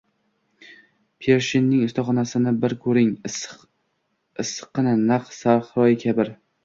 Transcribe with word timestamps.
Pershinning 1.25 1.83
ustaxonasini 1.87 2.53
bir 2.63 2.75
koʻring, 2.85 3.11
issiqqina, 4.45 4.95
naq 5.11 5.31
Sahroyi 5.41 6.01
Kabir. 6.07 6.35